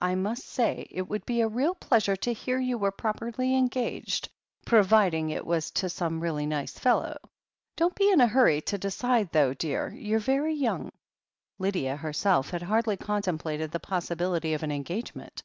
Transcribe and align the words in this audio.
"I 0.00 0.14
must 0.14 0.44
say 0.44 0.86
it 0.88 1.08
would 1.08 1.26
be 1.26 1.40
a 1.40 1.48
real 1.48 1.74
pleasure 1.74 2.14
to 2.14 2.32
hear 2.32 2.60
you 2.60 2.78
were 2.78 2.92
properly 2.92 3.56
engaged, 3.56 4.28
providing 4.64 5.30
it 5.30 5.44
was 5.44 5.72
to 5.72 5.88
some 5.88 6.20
really 6.20 6.46
nice 6.46 6.78
fellow. 6.78 7.18
Don't 7.76 7.96
be 7.96 8.08
in 8.12 8.20
a 8.20 8.28
hurry 8.28 8.60
to 8.60 8.78
decide 8.78 9.32
though, 9.32 9.52
dear— 9.52 9.90
^you're 9.90 10.20
very 10.20 10.54
young." 10.54 10.92
Lydia 11.58 11.96
herself 11.96 12.50
had 12.50 12.62
hardly 12.62 12.96
contemplated 12.96 13.72
the 13.72 13.80
possibility 13.80 14.54
of 14.54 14.62
an 14.62 14.70
engagement. 14.70 15.42